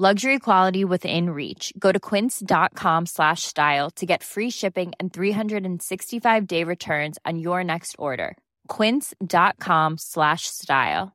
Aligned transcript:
Luxury 0.00 0.38
quality 0.38 0.84
within 0.84 1.30
reach. 1.30 1.72
Go 1.76 1.90
to 1.90 1.98
quince.com 1.98 3.06
slash 3.06 3.42
style 3.42 3.90
to 3.96 4.06
get 4.06 4.22
free 4.22 4.48
shipping 4.48 4.92
and 5.00 5.12
365 5.12 6.46
day 6.46 6.62
returns 6.62 7.18
on 7.26 7.40
your 7.40 7.64
next 7.64 7.96
order. 7.98 8.36
Quince.com 8.68 9.98
slash 9.98 10.42
style. 10.46 11.10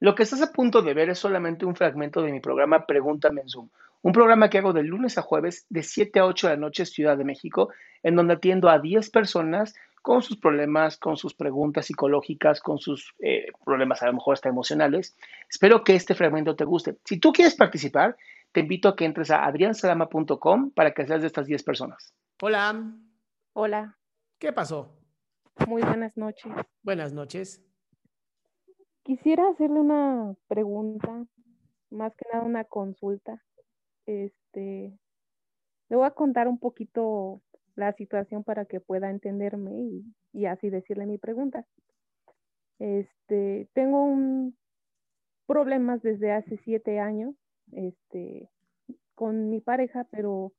Lo 0.00 0.14
que 0.14 0.24
estás 0.24 0.42
a 0.42 0.52
punto 0.52 0.82
de 0.82 0.92
ver 0.92 1.08
es 1.08 1.18
solamente 1.18 1.64
un 1.64 1.74
fragmento 1.74 2.20
de 2.20 2.30
mi 2.30 2.40
programa 2.40 2.84
Pregúntame 2.84 3.40
en 3.40 3.48
Zoom, 3.48 3.70
un 4.02 4.12
programa 4.12 4.50
que 4.50 4.58
hago 4.58 4.74
de 4.74 4.82
lunes 4.82 5.16
a 5.16 5.22
jueves 5.22 5.64
de 5.70 5.82
7 5.82 6.20
a 6.20 6.26
8 6.26 6.48
de 6.48 6.54
la 6.56 6.60
noche 6.60 6.84
Ciudad 6.84 7.16
de 7.16 7.24
México, 7.24 7.70
en 8.02 8.16
donde 8.16 8.34
atiendo 8.34 8.68
a 8.68 8.80
10 8.80 9.08
personas 9.08 9.74
con 10.02 10.22
sus 10.22 10.36
problemas, 10.38 10.96
con 10.96 11.16
sus 11.16 11.34
preguntas 11.34 11.86
psicológicas, 11.86 12.60
con 12.60 12.78
sus 12.78 13.14
eh, 13.18 13.46
problemas 13.64 14.02
a 14.02 14.06
lo 14.06 14.14
mejor 14.14 14.34
hasta 14.34 14.48
emocionales. 14.48 15.16
Espero 15.48 15.84
que 15.84 15.94
este 15.94 16.14
fragmento 16.14 16.56
te 16.56 16.64
guste. 16.64 16.96
Si 17.04 17.18
tú 17.18 17.32
quieres 17.32 17.54
participar, 17.54 18.16
te 18.52 18.60
invito 18.60 18.88
a 18.88 18.96
que 18.96 19.04
entres 19.04 19.30
a 19.30 19.44
adriansalama.com 19.44 20.70
para 20.70 20.92
que 20.92 21.06
seas 21.06 21.20
de 21.20 21.26
estas 21.26 21.46
10 21.46 21.62
personas. 21.62 22.14
Hola, 22.40 22.94
Hola, 23.52 23.98
¿qué 24.38 24.52
pasó? 24.52 24.96
muy 25.68 25.82
buenas 25.82 26.16
noches. 26.16 26.52
Buenas 26.82 27.12
noches. 27.12 27.62
Quisiera 29.02 29.48
hacerle 29.48 29.80
una 29.80 30.34
pregunta, 30.48 31.26
más 31.90 32.14
que 32.16 32.24
nada 32.32 32.44
una 32.44 32.64
consulta. 32.64 33.42
Este, 34.06 34.98
le 35.88 35.96
voy 35.96 36.06
a 36.06 36.12
contar 36.12 36.48
un 36.48 36.58
poquito 36.58 37.42
la 37.76 37.92
situación 37.92 38.44
para 38.44 38.64
que 38.64 38.80
pueda 38.80 39.10
entenderme 39.10 39.72
y, 39.80 40.04
y 40.32 40.46
así 40.46 40.70
decirle 40.70 41.06
mi 41.06 41.18
pregunta. 41.18 41.66
Este, 42.78 43.68
tengo 43.74 44.04
un 44.04 44.56
problemas 45.46 46.00
desde 46.02 46.30
hace 46.30 46.58
siete 46.58 47.00
años, 47.00 47.34
este, 47.72 48.48
con 49.16 49.50
mi 49.50 49.60
pareja, 49.60 50.06
pero 50.10 50.52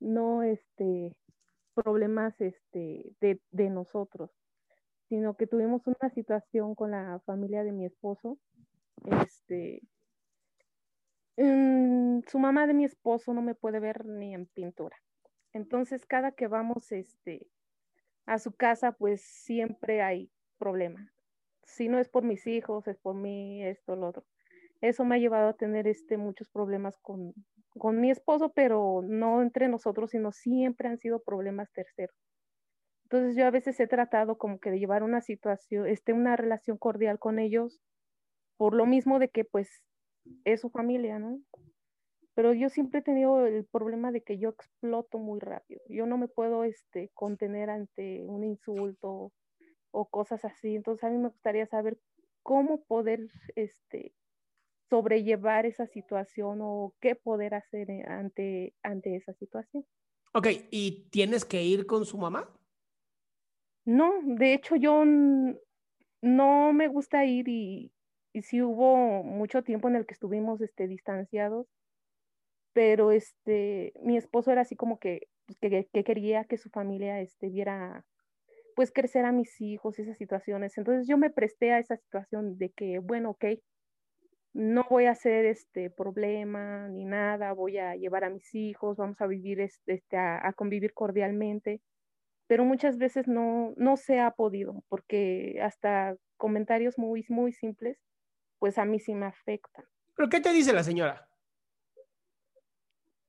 no 0.00 0.42
este 0.42 1.14
problemas 1.74 2.34
este 2.40 3.14
de, 3.20 3.40
de 3.50 3.68
nosotros, 3.68 4.30
sino 5.10 5.36
que 5.36 5.46
tuvimos 5.46 5.86
una 5.86 6.10
situación 6.14 6.74
con 6.74 6.92
la 6.92 7.20
familia 7.26 7.62
de 7.62 7.72
mi 7.72 7.84
esposo. 7.84 8.38
Este, 9.22 9.82
mm, 11.36 12.20
su 12.26 12.38
mamá 12.38 12.66
de 12.66 12.72
mi 12.72 12.84
esposo 12.84 13.34
no 13.34 13.42
me 13.42 13.54
puede 13.54 13.80
ver 13.80 14.06
ni 14.06 14.34
en 14.34 14.46
pintura. 14.46 14.96
Entonces, 15.56 16.04
cada 16.04 16.32
que 16.32 16.48
vamos 16.48 16.92
este, 16.92 17.48
a 18.26 18.38
su 18.38 18.52
casa, 18.52 18.92
pues 18.92 19.22
siempre 19.22 20.02
hay 20.02 20.30
problema. 20.58 21.10
Si 21.64 21.88
no 21.88 21.98
es 21.98 22.10
por 22.10 22.24
mis 22.24 22.46
hijos, 22.46 22.86
es 22.86 22.98
por 22.98 23.14
mí, 23.14 23.64
esto, 23.64 23.96
lo 23.96 24.08
otro. 24.08 24.24
Eso 24.82 25.06
me 25.06 25.14
ha 25.14 25.18
llevado 25.18 25.48
a 25.48 25.56
tener 25.56 25.88
este, 25.88 26.18
muchos 26.18 26.50
problemas 26.50 26.98
con, 26.98 27.32
con 27.78 28.00
mi 28.00 28.10
esposo, 28.10 28.52
pero 28.52 29.00
no 29.02 29.40
entre 29.40 29.68
nosotros, 29.68 30.10
sino 30.10 30.30
siempre 30.30 30.88
han 30.88 30.98
sido 30.98 31.22
problemas 31.22 31.72
terceros. 31.72 32.14
Entonces 33.04 33.34
yo 33.34 33.46
a 33.46 33.50
veces 33.50 33.80
he 33.80 33.86
tratado 33.86 34.36
como 34.36 34.58
que 34.60 34.70
de 34.70 34.78
llevar 34.78 35.02
una 35.02 35.22
situación, 35.22 35.86
este, 35.86 36.12
una 36.12 36.36
relación 36.36 36.76
cordial 36.76 37.18
con 37.18 37.38
ellos, 37.38 37.80
por 38.58 38.74
lo 38.74 38.84
mismo 38.84 39.18
de 39.18 39.30
que 39.30 39.46
pues 39.46 39.70
es 40.44 40.60
su 40.60 40.68
familia, 40.68 41.18
¿no? 41.18 41.40
Pero 42.36 42.52
yo 42.52 42.68
siempre 42.68 43.00
he 43.00 43.02
tenido 43.02 43.46
el 43.46 43.64
problema 43.64 44.12
de 44.12 44.20
que 44.20 44.36
yo 44.36 44.50
exploto 44.50 45.18
muy 45.18 45.40
rápido. 45.40 45.80
Yo 45.88 46.04
no 46.04 46.18
me 46.18 46.28
puedo 46.28 46.64
este, 46.64 47.10
contener 47.14 47.70
ante 47.70 48.22
un 48.26 48.44
insulto 48.44 49.32
o 49.90 50.04
cosas 50.10 50.44
así. 50.44 50.74
Entonces 50.76 51.02
a 51.02 51.08
mí 51.08 51.16
me 51.16 51.30
gustaría 51.30 51.66
saber 51.66 51.98
cómo 52.42 52.84
poder 52.84 53.26
este, 53.54 54.12
sobrellevar 54.90 55.64
esa 55.64 55.86
situación 55.86 56.58
o 56.60 56.94
qué 57.00 57.14
poder 57.14 57.54
hacer 57.54 57.90
eh, 57.90 58.04
ante, 58.06 58.74
ante 58.82 59.16
esa 59.16 59.32
situación. 59.32 59.86
Ok, 60.34 60.48
¿y 60.70 61.08
tienes 61.08 61.46
que 61.46 61.62
ir 61.62 61.86
con 61.86 62.04
su 62.04 62.18
mamá? 62.18 62.54
No, 63.86 64.12
de 64.22 64.52
hecho 64.52 64.76
yo 64.76 65.04
no 66.20 66.72
me 66.74 66.88
gusta 66.88 67.24
ir 67.24 67.48
y, 67.48 67.94
y 68.34 68.42
sí 68.42 68.60
hubo 68.60 69.22
mucho 69.22 69.62
tiempo 69.62 69.88
en 69.88 69.96
el 69.96 70.04
que 70.04 70.12
estuvimos 70.12 70.60
este, 70.60 70.86
distanciados, 70.86 71.66
pero 72.76 73.10
este, 73.10 73.94
mi 74.02 74.18
esposo 74.18 74.52
era 74.52 74.60
así 74.60 74.76
como 74.76 74.98
que, 74.98 75.28
pues, 75.46 75.58
que, 75.58 75.88
que 75.90 76.04
quería 76.04 76.44
que 76.44 76.58
su 76.58 76.68
familia 76.68 77.22
este, 77.22 77.48
viera 77.48 78.04
pues 78.74 78.92
crecer 78.92 79.24
a 79.24 79.32
mis 79.32 79.58
hijos 79.62 79.98
esas 79.98 80.18
situaciones. 80.18 80.76
Entonces 80.76 81.08
yo 81.08 81.16
me 81.16 81.30
presté 81.30 81.72
a 81.72 81.78
esa 81.78 81.96
situación 81.96 82.58
de 82.58 82.72
que, 82.72 82.98
bueno, 82.98 83.30
ok, 83.30 83.46
no 84.52 84.86
voy 84.90 85.06
a 85.06 85.12
hacer 85.12 85.46
este 85.46 85.88
problema 85.88 86.86
ni 86.88 87.06
nada, 87.06 87.54
voy 87.54 87.78
a 87.78 87.96
llevar 87.96 88.24
a 88.24 88.28
mis 88.28 88.54
hijos, 88.54 88.98
vamos 88.98 89.18
a 89.22 89.26
vivir 89.26 89.60
este, 89.60 89.94
este, 89.94 90.18
a, 90.18 90.46
a 90.46 90.52
convivir 90.52 90.92
cordialmente 90.92 91.80
pero 92.46 92.64
muchas 92.64 92.96
veces 92.96 93.26
no, 93.26 93.74
no 93.76 93.96
se 93.96 94.20
ha 94.20 94.30
podido, 94.30 94.84
porque 94.88 95.58
hasta 95.62 96.14
comentarios 96.36 96.96
muy, 96.96 97.24
muy 97.28 97.52
simples, 97.52 97.98
pues 98.58 98.78
a 98.78 98.84
mí 98.84 99.00
sí 99.00 99.14
me 99.14 99.26
afectan. 99.26 99.84
¿Pero 100.14 100.28
qué 100.28 100.40
te 100.40 100.52
dice 100.52 100.72
la 100.72 100.84
señora? 100.84 101.25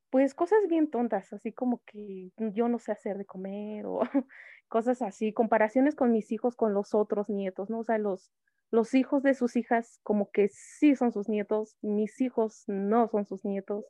Pues 0.10 0.34
cosas 0.34 0.60
bien 0.70 0.90
tontas, 0.90 1.34
así 1.34 1.52
como 1.52 1.84
que 1.86 2.32
yo 2.38 2.70
no 2.70 2.80
sé 2.80 2.92
hacer 2.94 3.18
de 3.18 3.26
comer 3.26 3.86
o 3.86 4.00
cosas 4.70 5.02
así, 5.02 5.34
comparaciones 5.34 5.96
con 5.96 6.12
mis 6.12 6.32
hijos, 6.32 6.56
con 6.56 6.74
los 6.74 6.94
otros 6.94 7.30
nietos, 7.30 7.70
¿no? 7.70 7.80
O 7.80 7.84
sea, 7.84 7.98
los, 7.98 8.32
los 8.72 8.94
hijos 8.94 9.22
de 9.24 9.34
sus 9.34 9.56
hijas 9.58 10.00
como 10.04 10.32
que 10.32 10.48
sí 10.50 10.96
son 10.96 11.12
sus 11.12 11.28
nietos, 11.28 11.78
mis 11.82 12.22
hijos 12.22 12.64
no 12.68 13.10
son 13.10 13.26
sus 13.26 13.44
nietos, 13.44 13.86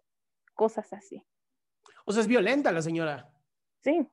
cosas 0.55 0.91
así. 0.93 1.23
O 2.05 2.11
sea, 2.11 2.21
es 2.21 2.27
violenta 2.27 2.71
la 2.71 2.81
señora. 2.81 3.31
Sí, 3.83 4.07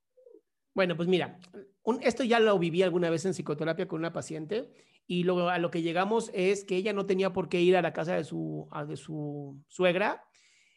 Bueno, 0.74 0.96
pues 0.96 1.08
mira, 1.08 1.38
un- 1.84 2.02
esto 2.02 2.24
ya 2.24 2.40
lo 2.40 2.58
viví 2.58 2.82
alguna 2.82 3.10
vez 3.10 3.24
en 3.26 3.32
psicoterapia 3.32 3.86
con 3.86 4.00
una 4.00 4.12
paciente 4.12 4.72
y 5.06 5.22
lo, 5.24 5.48
a 5.48 5.58
lo 5.58 5.70
que 5.70 5.82
llegamos 5.82 6.30
es 6.34 6.64
que 6.64 6.76
ella 6.76 6.92
no 6.92 7.06
tenía 7.06 7.32
por 7.32 7.48
qué 7.48 7.60
ir 7.60 7.76
a 7.76 7.82
la 7.82 7.92
casa 7.92 8.16
de 8.16 8.24
su, 8.24 8.68
de 8.88 8.96
su 8.96 9.62
suegra 9.68 10.24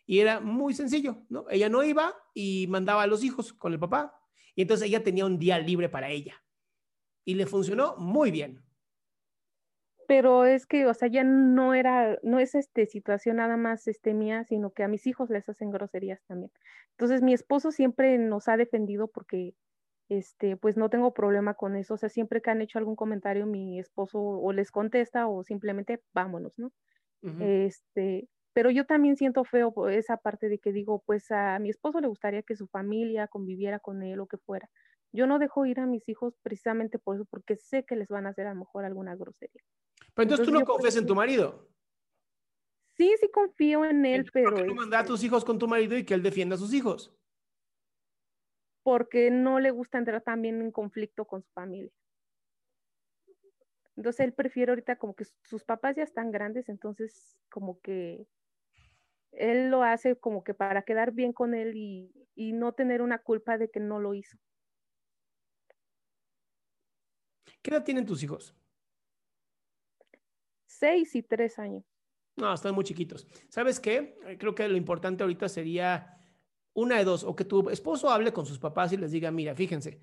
y 0.07 0.21
era 0.21 0.39
muy 0.42 0.74
sencillo, 0.74 1.25
¿no? 1.30 1.45
Ella 1.51 1.69
no 1.69 1.83
iba 1.83 2.15
y 2.33 2.68
mandaba 2.69 3.04
a 3.04 3.07
los 3.07 3.24
hijos 3.24 3.54
con 3.54 3.74
el 3.74 3.80
papá 3.80 4.19
y 4.56 4.63
entonces 4.63 4.88
ella 4.88 5.04
tenía 5.04 5.25
un 5.27 5.39
día 5.39 5.59
libre 5.59 5.89
para 5.89 6.09
ella 6.09 6.36
y 7.25 7.36
le 7.36 7.48
funcionó 7.48 7.95
muy 7.98 8.31
bien. 8.31 8.63
pero 10.07 10.45
es 10.45 10.65
que, 10.65 10.86
o 10.88 10.94
sea, 10.94 11.09
ya 11.09 11.24
no 11.24 11.74
era, 11.74 12.18
no 12.24 12.39
es 12.39 12.56
este 12.56 12.86
situación 12.86 13.38
nada 13.38 13.57
más 13.57 13.88
este 13.88 14.13
mía, 14.13 14.45
sino 14.45 14.71
que 14.71 14.83
a 14.83 14.88
mis 14.88 15.06
hijos 15.07 15.30
les 15.30 15.50
hacen 15.50 15.69
groserías 15.71 16.24
también. 16.27 16.51
Entonces, 16.92 17.21
mi 17.21 17.33
esposo 17.33 17.71
siempre 17.71 18.18
nos 18.18 18.48
ha 18.48 18.57
defendido 18.57 19.09
porque, 19.09 19.56
este, 20.09 20.57
pues 20.57 20.77
no 20.77 20.89
tengo 20.89 21.13
problema 21.13 21.56
con 21.56 21.75
eso. 21.75 21.95
O 21.95 21.98
sea, 21.98 22.09
siempre 22.09 22.42
que 22.42 22.51
han 22.51 22.62
hecho 22.62 22.80
algún 22.80 22.95
comentario, 22.95 23.45
mi 23.48 23.80
esposo 23.80 24.19
o 24.21 24.54
les 24.54 24.71
contesta 24.71 25.27
o 25.27 25.44
simplemente 25.44 26.01
vámonos, 26.13 26.57
¿no? 26.57 26.71
Este, 27.39 28.30
pero 28.57 28.71
yo 28.71 28.88
también 28.88 29.15
siento 29.18 29.44
feo 29.44 29.88
esa 29.88 30.18
parte 30.18 30.50
de 30.50 30.57
que 30.57 30.71
digo, 30.71 31.04
pues 31.06 31.30
a 31.30 31.59
mi 31.59 31.69
esposo 31.69 32.01
le 32.01 32.07
gustaría 32.07 32.42
que 32.42 32.56
su 32.56 32.65
familia 32.65 33.27
conviviera 33.27 33.77
con 33.77 34.01
él 34.01 34.19
o 34.19 34.25
que 34.25 34.38
fuera. 34.38 34.68
Yo 35.13 35.27
no 35.27 35.38
dejo 35.38 35.68
ir 35.68 35.80
a 35.80 35.86
mis 35.86 36.09
hijos 36.09 36.33
precisamente 36.42 36.98
por 36.98 37.18
eso, 37.18 37.25
porque 37.25 37.56
sé 37.56 37.86
que 37.86 37.95
les 37.95 38.07
van 38.07 38.25
a 38.25 38.30
hacer 38.30 38.48
a 38.48 38.56
lo 38.56 38.62
mejor 38.62 38.83
alguna 38.83 39.15
grosería. 39.15 39.62
Pero 40.15 40.24
entonces, 40.24 40.48
tú 40.48 40.51
no 40.51 40.65
confías 40.65 40.95
en 40.95 41.06
tu 41.06 41.13
marido. 41.13 41.69
Sí, 42.95 43.13
sí 43.19 43.30
confío 43.31 43.86
en 43.86 44.04
él, 44.07 44.27
pero... 44.33 44.50
¿Por 44.50 44.62
qué 44.62 44.65
no 44.65 44.74
manda 44.74 44.98
a 44.98 45.06
tus 45.06 45.24
hijos 45.24 45.45
con 45.45 45.59
tu 45.59 45.68
marido 45.68 45.95
y 45.95 46.04
que 46.04 46.15
él 46.15 46.24
defienda 46.24 46.56
a 46.56 46.57
sus 46.57 46.74
hijos? 46.74 47.15
Porque 48.81 49.30
no 49.30 49.59
le 49.59 49.69
gusta 49.69 50.00
entrar 50.00 50.24
también 50.24 50.63
en 50.63 50.71
conflicto 50.71 51.25
con 51.25 51.44
su 51.44 51.51
familia. 51.51 51.92
Entonces 53.95 54.21
él 54.21 54.33
prefiere 54.33 54.71
ahorita 54.71 54.95
como 54.95 55.13
que 55.13 55.25
sus 55.44 55.63
papás 55.63 55.95
ya 55.95 56.01
están 56.01 56.31
grandes, 56.31 56.69
entonces 56.69 57.38
como 57.50 57.80
que 57.81 58.25
él 59.37 59.69
lo 59.69 59.83
hace 59.83 60.15
como 60.15 60.43
que 60.43 60.53
para 60.53 60.81
quedar 60.81 61.11
bien 61.11 61.33
con 61.33 61.53
él 61.53 61.75
y, 61.75 62.11
y 62.35 62.53
no 62.53 62.73
tener 62.73 63.01
una 63.01 63.19
culpa 63.19 63.57
de 63.57 63.69
que 63.69 63.79
no 63.79 63.99
lo 63.99 64.13
hizo. 64.13 64.37
¿Qué 67.61 67.71
edad 67.71 67.83
tienen 67.83 68.05
tus 68.05 68.23
hijos? 68.23 68.55
Seis 70.65 71.15
y 71.15 71.23
tres 71.23 71.57
años. 71.59 71.83
No, 72.35 72.53
están 72.53 72.75
muy 72.75 72.83
chiquitos. 72.83 73.27
¿Sabes 73.49 73.79
qué? 73.79 74.17
Eh, 74.27 74.37
creo 74.37 74.53
que 74.53 74.67
lo 74.67 74.77
importante 74.77 75.23
ahorita 75.23 75.49
sería 75.49 76.17
una 76.73 76.97
de 76.97 77.03
dos, 77.03 77.23
o 77.23 77.35
que 77.35 77.45
tu 77.45 77.69
esposo 77.71 78.09
hable 78.11 78.31
con 78.31 78.45
sus 78.45 78.59
papás 78.59 78.93
y 78.93 78.97
les 78.97 79.11
diga, 79.11 79.31
mira, 79.31 79.55
fíjense, 79.55 79.99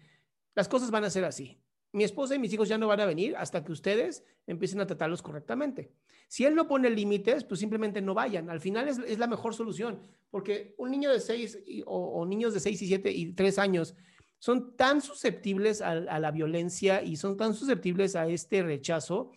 las 0.57 0.69
cosas 0.69 0.91
van 0.91 1.05
a 1.05 1.11
ser 1.11 1.25
así. 1.25 1.63
Mi 1.95 2.03
esposa 2.03 2.35
y 2.35 2.41
mis 2.41 2.53
hijos 2.53 2.69
ya 2.69 2.77
no 2.77 2.89
van 2.89 2.99
a 2.99 3.07
venir 3.07 3.37
hasta 3.37 3.65
que 3.65 3.71
ustedes 3.71 4.25
empiecen 4.49 4.81
a 4.81 4.87
tratarlos 4.87 5.23
correctamente. 5.23 5.93
Si 6.27 6.45
él 6.45 6.57
no 6.57 6.67
pone 6.67 6.91
límites, 6.91 7.45
pues 7.45 7.61
simplemente 7.61 8.03
no 8.03 8.15
vayan. 8.15 8.51
Al 8.51 8.61
final 8.61 8.89
es, 8.89 9.19
la 9.19 9.29
mejor 9.29 9.55
solución, 9.55 10.03
porque 10.29 10.75
un 10.77 10.91
niño 10.91 11.13
de 11.13 11.21
seis 11.21 11.57
o, 11.87 11.97
o, 11.97 12.27
niños 12.27 12.53
de 12.53 12.59
seis 12.59 12.83
y 12.83 12.89
siete 12.89 13.13
y 13.13 13.33
tres 13.33 13.61
años 13.61 13.95
son 14.41 14.77
tan 14.77 15.01
susceptibles 15.01 15.81
a, 15.81 15.95
la 15.95 16.31
violencia 16.33 17.01
y 17.01 17.15
son 17.15 17.37
tan 17.37 17.55
susceptibles 17.55 18.17
a 18.17 18.27
este 18.27 18.65
rechazo 18.65 19.31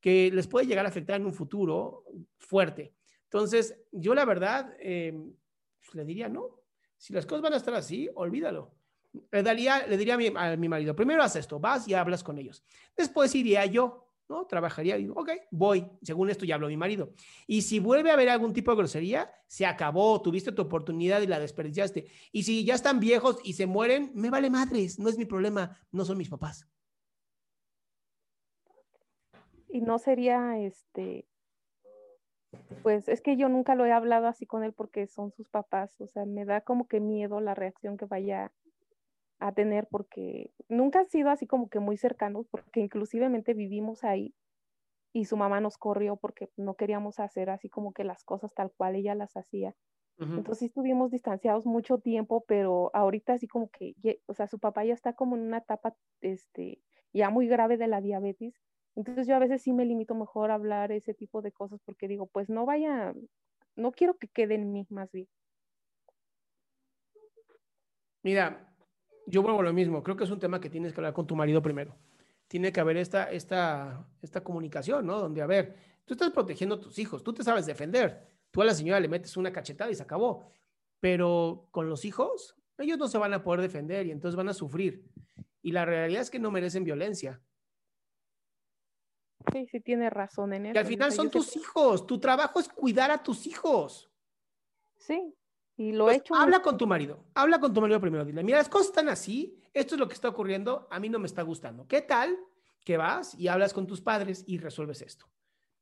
que 0.00 0.32
les 0.32 0.48
puede 0.48 0.66
llegar 0.66 0.84
a 0.84 0.88
afectar 0.88 1.20
en 1.20 1.26
un 1.26 1.32
futuro 1.32 2.04
fuerte. 2.38 2.92
Entonces, 3.24 3.78
yo 3.92 4.14
la 4.14 4.24
verdad, 4.24 4.74
em, 4.80 5.32
pues, 5.78 5.94
le 5.94 6.04
diría, 6.04 6.28
no, 6.28 6.60
si 6.96 7.12
las 7.12 7.24
cosas 7.24 7.42
van 7.42 7.54
a 7.54 7.56
estar 7.56 7.74
así, 7.74 8.10
olvídalo. 8.14 8.74
Le, 9.32 9.42
daría, 9.42 9.86
le 9.86 9.96
diría 9.96 10.14
a 10.14 10.18
mi, 10.18 10.32
a 10.34 10.56
mi 10.56 10.68
marido, 10.68 10.94
primero 10.94 11.22
haz 11.22 11.36
esto, 11.36 11.58
vas 11.58 11.88
y 11.88 11.94
hablas 11.94 12.22
con 12.22 12.38
ellos. 12.38 12.64
Después 12.96 13.34
iría 13.34 13.66
yo, 13.66 14.06
¿no? 14.28 14.46
Trabajaría 14.46 14.96
y 14.96 15.02
digo, 15.02 15.14
ok, 15.20 15.30
voy, 15.50 15.86
según 16.02 16.30
esto 16.30 16.44
ya 16.44 16.54
habló 16.54 16.68
mi 16.68 16.76
marido. 16.76 17.12
Y 17.46 17.62
si 17.62 17.80
vuelve 17.80 18.10
a 18.10 18.14
haber 18.14 18.28
algún 18.28 18.52
tipo 18.52 18.70
de 18.70 18.76
grosería, 18.78 19.30
se 19.46 19.66
acabó, 19.66 20.22
tuviste 20.22 20.52
tu 20.52 20.62
oportunidad 20.62 21.20
y 21.20 21.26
la 21.26 21.40
desperdiciaste. 21.40 22.06
Y 22.30 22.44
si 22.44 22.64
ya 22.64 22.74
están 22.74 23.00
viejos 23.00 23.40
y 23.42 23.54
se 23.54 23.66
mueren, 23.66 24.12
me 24.14 24.30
vale 24.30 24.48
madres, 24.48 24.98
no 24.98 25.08
es 25.08 25.18
mi 25.18 25.24
problema, 25.24 25.76
no 25.90 26.04
son 26.04 26.16
mis 26.16 26.28
papás. 26.28 26.68
Y 29.68 29.80
no 29.80 29.98
sería, 29.98 30.58
este, 30.58 31.26
pues 32.82 33.08
es 33.08 33.20
que 33.20 33.36
yo 33.36 33.48
nunca 33.48 33.74
lo 33.74 33.84
he 33.86 33.92
hablado 33.92 34.26
así 34.26 34.46
con 34.46 34.64
él 34.64 34.72
porque 34.72 35.06
son 35.06 35.32
sus 35.32 35.48
papás, 35.48 36.00
o 36.00 36.06
sea, 36.06 36.24
me 36.24 36.44
da 36.44 36.60
como 36.62 36.88
que 36.88 37.00
miedo 37.00 37.40
la 37.40 37.54
reacción 37.54 37.96
que 37.96 38.06
vaya 38.06 38.52
a 39.40 39.52
tener 39.52 39.88
porque 39.88 40.52
nunca 40.68 41.00
han 41.00 41.08
sido 41.08 41.30
así 41.30 41.46
como 41.46 41.68
que 41.68 41.80
muy 41.80 41.96
cercanos, 41.96 42.46
porque 42.48 42.80
inclusivemente 42.80 43.54
vivimos 43.54 44.04
ahí 44.04 44.34
y 45.12 45.24
su 45.24 45.36
mamá 45.36 45.60
nos 45.60 45.78
corrió 45.78 46.16
porque 46.16 46.50
no 46.56 46.74
queríamos 46.74 47.18
hacer 47.18 47.50
así 47.50 47.68
como 47.68 47.92
que 47.92 48.04
las 48.04 48.22
cosas 48.22 48.54
tal 48.54 48.70
cual 48.70 48.94
ella 48.94 49.14
las 49.14 49.36
hacía. 49.36 49.74
Entonces 50.18 50.64
estuvimos 50.68 51.10
distanciados 51.10 51.64
mucho 51.64 51.98
tiempo, 51.98 52.44
pero 52.46 52.90
ahorita 52.94 53.32
así 53.32 53.48
como 53.48 53.70
que, 53.70 53.94
o 54.26 54.34
sea, 54.34 54.46
su 54.48 54.58
papá 54.58 54.84
ya 54.84 54.92
está 54.92 55.14
como 55.14 55.34
en 55.34 55.42
una 55.42 55.58
etapa, 55.58 55.96
este, 56.20 56.82
ya 57.14 57.30
muy 57.30 57.48
grave 57.48 57.78
de 57.78 57.88
la 57.88 58.02
diabetes. 58.02 58.54
Entonces 58.96 59.26
yo 59.26 59.34
a 59.34 59.38
veces 59.38 59.62
sí 59.62 59.72
me 59.72 59.86
limito 59.86 60.14
mejor 60.14 60.50
a 60.50 60.54
hablar 60.54 60.92
ese 60.92 61.14
tipo 61.14 61.40
de 61.40 61.52
cosas 61.52 61.80
porque 61.86 62.06
digo, 62.06 62.26
pues 62.26 62.50
no 62.50 62.66
vaya, 62.66 63.14
no 63.76 63.92
quiero 63.92 64.18
que 64.18 64.28
quede 64.28 64.56
en 64.56 64.72
mí 64.72 64.86
más 64.90 65.10
bien. 65.10 65.26
Mira, 68.22 68.69
yo 69.30 69.42
vuelvo 69.42 69.60
a 69.60 69.64
lo 69.64 69.72
mismo, 69.72 70.02
creo 70.02 70.16
que 70.16 70.24
es 70.24 70.30
un 70.30 70.38
tema 70.38 70.60
que 70.60 70.68
tienes 70.68 70.92
que 70.92 71.00
hablar 71.00 71.12
con 71.12 71.26
tu 71.26 71.36
marido 71.36 71.62
primero. 71.62 71.96
Tiene 72.48 72.72
que 72.72 72.80
haber 72.80 72.96
esta, 72.96 73.30
esta, 73.30 74.06
esta 74.20 74.42
comunicación, 74.42 75.06
¿no? 75.06 75.18
Donde, 75.18 75.40
a 75.40 75.46
ver, 75.46 75.76
tú 76.04 76.14
estás 76.14 76.30
protegiendo 76.30 76.74
a 76.74 76.80
tus 76.80 76.98
hijos, 76.98 77.22
tú 77.22 77.32
te 77.32 77.44
sabes 77.44 77.66
defender, 77.66 78.26
tú 78.50 78.60
a 78.62 78.64
la 78.64 78.74
señora 78.74 79.00
le 79.00 79.08
metes 79.08 79.36
una 79.36 79.52
cachetada 79.52 79.90
y 79.90 79.94
se 79.94 80.02
acabó, 80.02 80.50
pero 80.98 81.68
con 81.70 81.88
los 81.88 82.04
hijos, 82.04 82.56
ellos 82.78 82.98
no 82.98 83.08
se 83.08 83.18
van 83.18 83.32
a 83.32 83.42
poder 83.42 83.60
defender 83.60 84.06
y 84.06 84.10
entonces 84.10 84.36
van 84.36 84.48
a 84.48 84.54
sufrir. 84.54 85.04
Y 85.62 85.72
la 85.72 85.84
realidad 85.84 86.22
es 86.22 86.30
que 86.30 86.38
no 86.38 86.50
merecen 86.50 86.84
violencia. 86.84 87.40
Sí, 89.52 89.66
sí 89.70 89.80
tiene 89.80 90.10
razón 90.10 90.52
en 90.52 90.66
eso. 90.66 90.74
Y 90.74 90.78
al 90.78 90.86
final 90.86 91.12
son 91.12 91.30
tus 91.30 91.56
hijos, 91.56 92.06
tu 92.06 92.18
trabajo 92.18 92.60
es 92.60 92.68
cuidar 92.68 93.10
a 93.10 93.22
tus 93.22 93.46
hijos. 93.46 94.10
Sí, 94.96 95.34
y 95.80 95.92
lo 95.92 96.10
he 96.10 96.16
hecho. 96.16 96.34
Habla 96.34 96.60
con 96.60 96.76
tu 96.76 96.86
marido, 96.86 97.24
habla 97.32 97.58
con 97.58 97.72
tu 97.72 97.80
marido 97.80 97.98
primero. 98.02 98.22
Dile, 98.22 98.44
mira, 98.44 98.58
las 98.58 98.68
cosas 98.68 98.88
están 98.88 99.08
así, 99.08 99.58
esto 99.72 99.94
es 99.94 99.98
lo 99.98 100.08
que 100.08 100.12
está 100.12 100.28
ocurriendo, 100.28 100.86
a 100.90 101.00
mí 101.00 101.08
no 101.08 101.18
me 101.18 101.24
está 101.24 101.40
gustando. 101.40 101.88
¿Qué 101.88 102.02
tal 102.02 102.36
que 102.84 102.98
vas 102.98 103.34
y 103.34 103.48
hablas 103.48 103.72
con 103.72 103.86
tus 103.86 104.02
padres 104.02 104.44
y 104.46 104.58
resuelves 104.58 105.00
esto? 105.00 105.24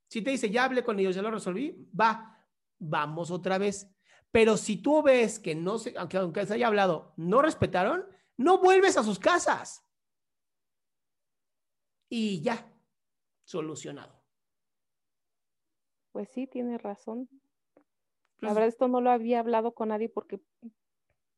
Si 0.07 0.23
te 0.23 0.31
dice, 0.31 0.51
ya 0.51 0.63
hablé 0.63 0.85
con 0.85 1.01
ellos, 1.01 1.17
ya 1.17 1.23
lo 1.23 1.33
resolví, 1.33 1.91
va, 2.01 2.47
vamos 2.79 3.33
otra 3.33 3.59
vez. 3.59 3.91
Pero 4.31 4.57
si 4.57 4.77
tú 4.77 5.03
ves 5.03 5.41
que 5.41 5.57
no 5.57 5.79
se, 5.79 5.99
aunque, 5.99 6.19
aunque 6.19 6.47
se 6.47 6.55
haya 6.55 6.69
hablado, 6.69 7.13
no 7.17 7.43
respetaron, 7.43 8.07
no 8.37 8.59
vuelves 8.59 8.97
a 8.97 9.03
sus 9.03 9.19
casas. 9.19 9.85
Y 12.09 12.41
ya, 12.41 12.73
solucionado. 13.43 14.23
Pues 16.13 16.29
sí, 16.29 16.47
tiene 16.47 16.79
razón. 16.79 17.29
La 18.41 18.53
verdad, 18.53 18.69
esto 18.69 18.89
no 18.89 19.01
lo 19.01 19.11
había 19.11 19.41
hablado 19.41 19.73
con 19.73 19.89
nadie 19.89 20.09
porque 20.09 20.41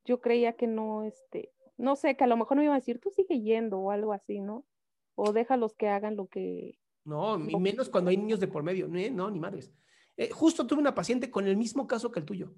yo 0.04 0.20
creía 0.20 0.54
que 0.54 0.66
no, 0.66 1.04
este, 1.04 1.52
no 1.76 1.96
sé, 1.96 2.16
que 2.16 2.24
a 2.24 2.26
lo 2.26 2.36
mejor 2.36 2.58
me 2.58 2.64
iba 2.64 2.74
a 2.74 2.78
decir, 2.78 3.00
tú 3.00 3.10
sigue 3.10 3.40
yendo 3.40 3.78
o 3.78 3.90
algo 3.90 4.12
así, 4.12 4.40
¿no? 4.40 4.66
O 5.14 5.32
déjalos 5.32 5.74
que 5.74 5.88
hagan 5.88 6.16
lo 6.16 6.26
que... 6.26 6.78
No, 7.04 7.38
y 7.48 7.56
menos 7.56 7.88
cuando 7.88 8.10
hay 8.10 8.16
niños 8.16 8.40
de 8.40 8.48
por 8.48 8.62
medio, 8.62 8.86
no, 8.88 9.30
ni 9.30 9.40
madres. 9.40 9.72
Eh, 10.16 10.30
justo 10.30 10.66
tuve 10.66 10.80
una 10.80 10.94
paciente 10.94 11.30
con 11.30 11.46
el 11.46 11.56
mismo 11.56 11.86
caso 11.86 12.12
que 12.12 12.20
el 12.20 12.26
tuyo. 12.26 12.52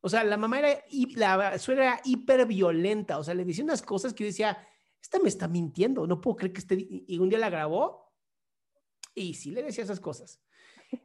O 0.00 0.08
sea, 0.08 0.24
la 0.24 0.36
mamá 0.36 0.58
era, 0.58 0.84
la 1.14 1.58
suegra 1.58 1.84
era 1.84 2.00
hiper 2.04 2.46
violenta, 2.46 3.18
o 3.18 3.24
sea, 3.24 3.34
le 3.34 3.44
decía 3.44 3.64
unas 3.64 3.82
cosas 3.82 4.12
que 4.12 4.24
yo 4.24 4.28
decía, 4.28 4.58
esta 5.00 5.18
me 5.20 5.28
está 5.28 5.48
mintiendo, 5.48 6.06
no 6.06 6.20
puedo 6.20 6.36
creer 6.36 6.52
que 6.52 6.60
esté, 6.60 6.76
y 6.78 7.18
un 7.18 7.28
día 7.28 7.38
la 7.38 7.50
grabó 7.50 8.12
y 9.14 9.34
sí 9.34 9.50
le 9.50 9.62
decía 9.62 9.84
esas 9.84 10.00
cosas. 10.00 10.40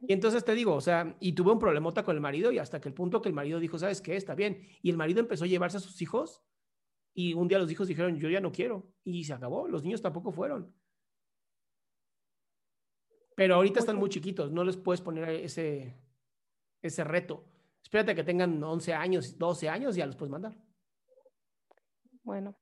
Y 0.06 0.12
entonces 0.12 0.44
te 0.44 0.54
digo, 0.54 0.74
o 0.74 0.80
sea, 0.80 1.16
y 1.20 1.32
tuve 1.32 1.52
un 1.52 1.58
problemota 1.58 2.04
con 2.04 2.14
el 2.14 2.20
marido 2.20 2.52
y 2.52 2.58
hasta 2.58 2.80
que 2.80 2.88
el 2.88 2.94
punto 2.94 3.20
que 3.20 3.28
el 3.28 3.34
marido 3.34 3.60
dijo, 3.60 3.78
¿sabes 3.78 4.00
qué? 4.00 4.16
Está 4.16 4.34
bien. 4.34 4.66
Y 4.82 4.90
el 4.90 4.96
marido 4.96 5.20
empezó 5.20 5.44
a 5.44 5.48
llevarse 5.48 5.76
a 5.76 5.80
sus 5.80 6.00
hijos 6.00 6.42
y 7.14 7.34
un 7.34 7.48
día 7.48 7.58
los 7.58 7.70
hijos 7.70 7.88
dijeron, 7.88 8.18
yo 8.18 8.28
ya 8.28 8.40
no 8.40 8.52
quiero. 8.52 8.92
Y 9.04 9.24
se 9.24 9.32
acabó, 9.32 9.68
los 9.68 9.82
niños 9.82 10.02
tampoco 10.02 10.32
fueron. 10.32 10.74
Pero 13.36 13.56
ahorita 13.56 13.80
están 13.80 13.96
muy 13.96 14.08
chiquitos, 14.08 14.52
no 14.52 14.64
les 14.64 14.76
puedes 14.76 15.00
poner 15.00 15.28
ese, 15.28 15.96
ese 16.82 17.04
reto. 17.04 17.44
Espérate 17.82 18.14
que 18.14 18.24
tengan 18.24 18.62
11 18.62 18.94
años, 18.94 19.38
12 19.38 19.68
años 19.68 19.96
y 19.96 19.98
ya 19.98 20.06
los 20.06 20.16
puedes 20.16 20.30
mandar. 20.30 20.56
Bueno, 22.22 22.56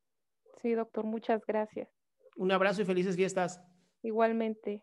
sí, 0.61 0.73
doctor, 0.73 1.05
muchas 1.05 1.45
gracias. 1.47 1.89
Un 2.37 2.51
abrazo 2.51 2.83
y 2.83 2.85
felices 2.85 3.17
fiestas. 3.17 3.63
Igualmente. 4.03 4.83